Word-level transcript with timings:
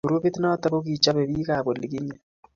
Grupit 0.07 0.35
noto 0.41 0.65
kokichobe 0.73 1.21
bik 1.29 1.49
ab 1.57 1.65
olikinye. 1.71 2.15